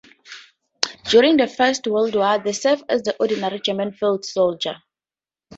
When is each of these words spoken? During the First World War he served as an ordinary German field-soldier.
During 1.11 1.37
the 1.37 1.45
First 1.45 1.85
World 1.85 2.15
War 2.15 2.41
he 2.43 2.53
served 2.53 2.85
as 2.89 3.05
an 3.07 3.13
ordinary 3.19 3.59
German 3.59 3.93
field-soldier. 3.93 4.77